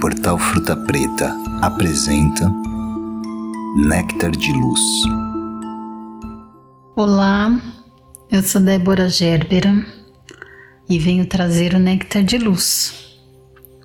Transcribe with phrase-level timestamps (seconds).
[0.00, 2.48] Portal Fruta Preta apresenta
[3.76, 4.80] Néctar de Luz.
[6.94, 7.60] Olá,
[8.30, 9.84] eu sou Débora Gerbera
[10.88, 13.18] e venho trazer o Néctar de Luz.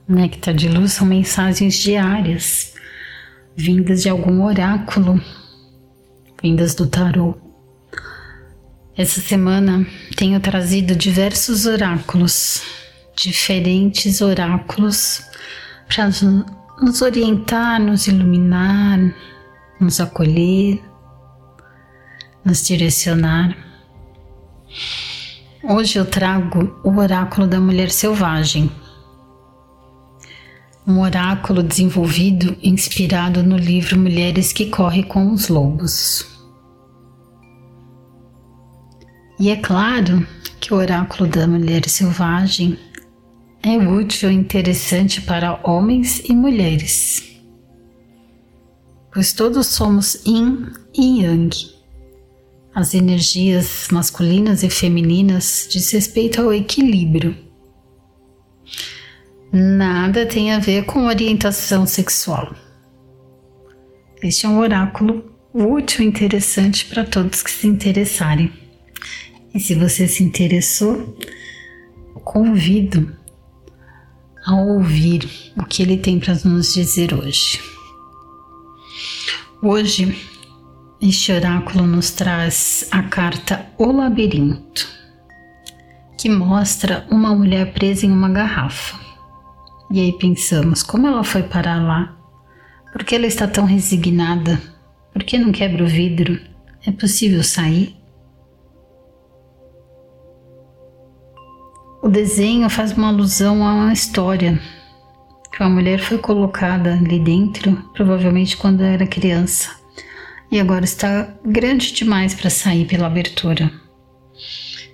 [0.07, 2.75] Néctar de Luz são mensagens diárias,
[3.55, 5.19] vindas de algum oráculo,
[6.43, 7.35] vindas do tarô.
[8.95, 9.83] Essa semana
[10.15, 12.61] tenho trazido diversos oráculos,
[13.15, 15.33] diferentes oráculos
[15.87, 16.09] para
[16.81, 18.99] nos orientar, nos iluminar,
[19.79, 20.81] nos acolher,
[22.43, 23.55] nos direcionar.
[25.63, 28.69] Hoje eu trago o oráculo da mulher selvagem.
[30.85, 36.27] Um oráculo desenvolvido inspirado no livro Mulheres que Correm com os Lobos.
[39.39, 40.27] E é claro
[40.59, 42.77] que o oráculo da mulher selvagem
[43.65, 47.23] é útil e interessante para homens e mulheres,
[49.11, 51.49] pois todos somos yin e yang.
[52.75, 57.37] As energias masculinas e femininas diz respeito ao equilíbrio.
[59.51, 62.53] Nada tem a ver com orientação sexual.
[64.21, 68.51] Este é um oráculo útil e interessante para todos que se interessarem.
[69.53, 71.15] E se você se interessou,
[72.23, 73.22] convido
[74.45, 77.61] a ouvir o que ele tem para nos dizer hoje.
[79.61, 80.17] Hoje,
[81.01, 84.87] este oráculo nos traz a carta O Labirinto,
[86.17, 88.99] que mostra uma mulher presa em uma garrafa.
[89.91, 92.17] E aí pensamos, como ela foi parar lá?
[92.91, 94.61] Por que ela está tão resignada?
[95.13, 96.39] Por que não quebra o vidro?
[96.85, 97.95] É possível sair?
[102.03, 104.59] O desenho faz uma alusão a uma história
[105.49, 109.69] que uma mulher foi colocada ali dentro, provavelmente quando era criança,
[110.51, 113.71] e agora está grande demais para sair pela abertura.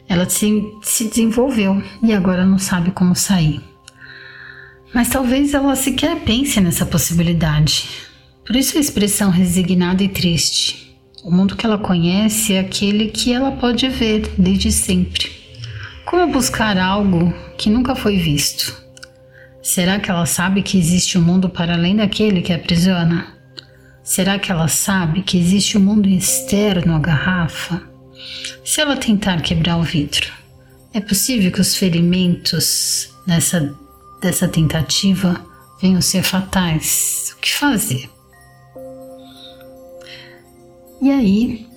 [0.07, 3.59] Ela se, se desenvolveu e agora não sabe como sair.
[4.93, 7.89] Mas talvez ela sequer pense nessa possibilidade.
[8.45, 10.95] Por isso a expressão resignada e triste.
[11.23, 15.38] O mundo que ela conhece é aquele que ela pode ver desde sempre.
[16.09, 18.75] Como buscar algo que nunca foi visto?
[19.61, 23.27] Será que ela sabe que existe um mundo para além daquele que aprisiona?
[24.03, 27.83] Será que ela sabe que existe um mundo externo à garrafa?
[28.65, 30.33] Se ela tentar quebrar o vidro,
[30.95, 33.71] é possível que os ferimentos nessa,
[34.19, 35.39] dessa tentativa
[35.79, 37.35] venham ser fatais.
[37.37, 38.09] O que fazer?
[41.03, 41.67] E aí,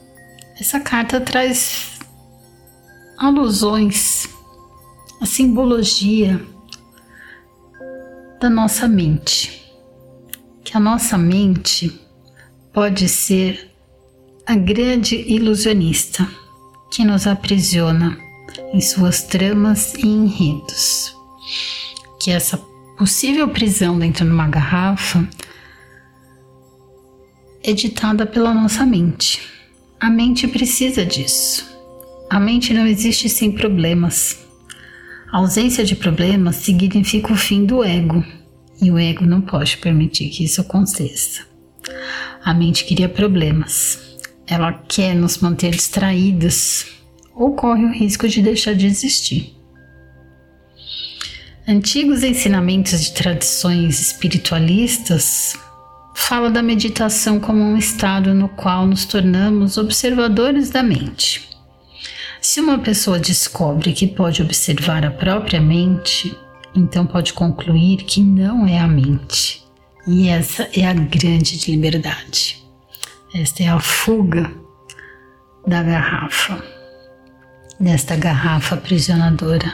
[0.58, 1.91] essa carta traz
[3.22, 4.28] alusões,
[5.20, 6.44] a simbologia
[8.40, 9.62] da nossa mente.
[10.64, 12.00] Que a nossa mente
[12.72, 13.70] pode ser
[14.44, 16.28] a grande ilusionista
[16.90, 18.18] que nos aprisiona
[18.72, 21.16] em suas tramas e enredos.
[22.18, 22.56] Que essa
[22.98, 25.28] possível prisão dentro de uma garrafa
[27.62, 29.48] é ditada pela nossa mente.
[30.00, 31.71] A mente precisa disso.
[32.32, 34.38] A mente não existe sem problemas.
[35.30, 38.24] A ausência de problemas significa o fim do ego,
[38.80, 41.42] e o ego não pode permitir que isso aconteça.
[42.42, 44.16] A mente cria problemas.
[44.46, 46.86] Ela quer nos manter distraídos
[47.34, 49.54] ou corre o risco de deixar de existir.
[51.68, 55.54] Antigos ensinamentos de tradições espiritualistas
[56.14, 61.51] falam da meditação como um estado no qual nos tornamos observadores da mente.
[62.42, 66.36] Se uma pessoa descobre que pode observar a própria mente,
[66.74, 69.64] então pode concluir que não é a mente.
[70.08, 72.60] E essa é a grande liberdade.
[73.32, 74.52] Esta é a fuga
[75.64, 76.60] da garrafa,
[77.78, 79.72] desta garrafa aprisionadora.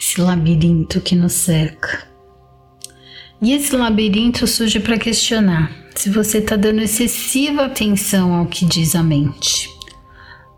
[0.00, 2.08] Esse labirinto que nos cerca.
[3.42, 8.94] E esse labirinto surge para questionar se você está dando excessiva atenção ao que diz
[8.94, 9.69] a mente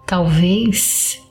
[0.06, 1.22] Talvez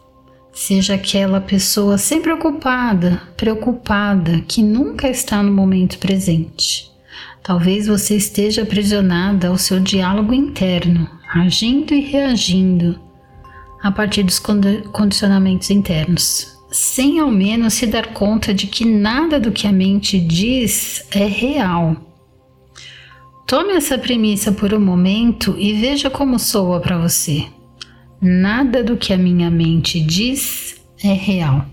[0.53, 6.91] seja aquela pessoa sempre ocupada, preocupada, que nunca está no momento presente.
[7.43, 12.99] Talvez você esteja aprisionada ao seu diálogo interno, agindo e reagindo
[13.81, 19.51] a partir dos condicionamentos internos, sem ao menos se dar conta de que nada do
[19.51, 21.95] que a mente diz é real.
[23.47, 27.47] Tome essa premissa por um momento e veja como soa para você.
[28.21, 31.65] Nada do que a minha mente diz é real.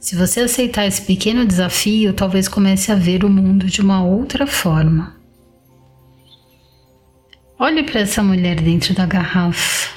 [0.00, 4.46] Se você aceitar esse pequeno desafio, talvez comece a ver o mundo de uma outra
[4.46, 5.14] forma.
[7.58, 9.90] Olhe para essa mulher dentro da garrafa.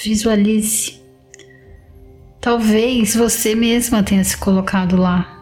[0.00, 1.02] Visualize.
[2.40, 5.34] Talvez você mesma tenha se colocado lá.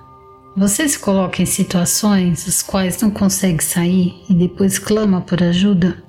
[0.56, 6.02] Você se coloca em situações das quais não consegue sair e depois clama por ajuda?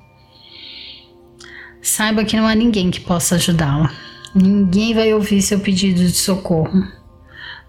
[1.83, 3.93] Saiba que não há ninguém que possa ajudá-la.
[4.33, 6.87] Ninguém vai ouvir seu pedido de socorro.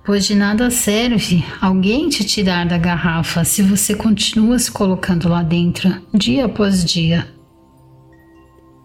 [0.05, 5.43] Pois de nada serve alguém te tirar da garrafa se você continua se colocando lá
[5.43, 7.27] dentro dia após dia.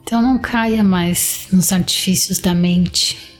[0.02, 3.38] Então não caia mais nos artifícios da mente.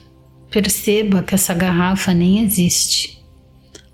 [0.48, 3.20] Perceba que essa garrafa nem existe.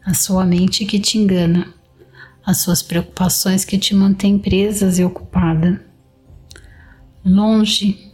[0.04, 1.72] A sua mente que te engana,
[2.44, 5.82] as suas preocupações que te mantêm presas e ocupada.
[7.26, 8.12] Longe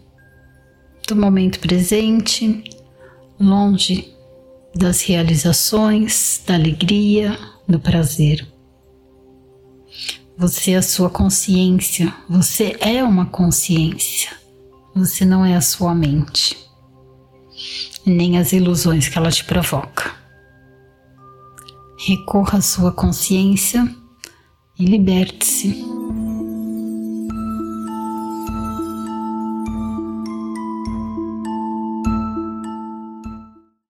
[1.06, 2.64] do momento presente,
[3.38, 4.10] longe
[4.74, 7.38] das realizações, da alegria,
[7.68, 8.46] do prazer.
[10.38, 14.30] Você é a sua consciência, você é uma consciência,
[14.94, 16.56] você não é a sua mente,
[18.06, 20.10] nem as ilusões que ela te provoca.
[21.98, 23.94] Recorra à sua consciência
[24.78, 25.91] e liberte-se.